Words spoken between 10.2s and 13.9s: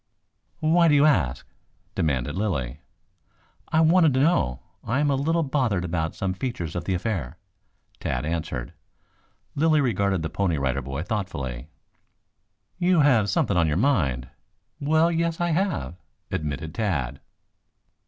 the Pony Rider Boy thoughtfully. "You have something on your